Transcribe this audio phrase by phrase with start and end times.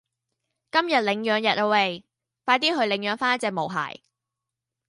[0.71, 2.03] 今日領養日啊餵，
[2.43, 3.99] 快啲去領養返一隻毛孩